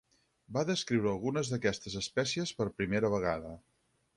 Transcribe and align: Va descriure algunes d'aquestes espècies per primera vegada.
Va 0.55 0.63
descriure 0.69 1.11
algunes 1.11 1.51
d'aquestes 1.53 1.99
espècies 2.01 2.55
per 2.63 2.69
primera 2.81 3.13
vegada. 3.19 3.53